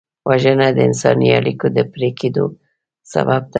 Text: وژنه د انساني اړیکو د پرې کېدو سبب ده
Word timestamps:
وژنه 0.29 0.67
د 0.73 0.77
انساني 0.87 1.29
اړیکو 1.39 1.67
د 1.77 1.79
پرې 1.91 2.09
کېدو 2.19 2.45
سبب 3.13 3.41
ده 3.45 3.49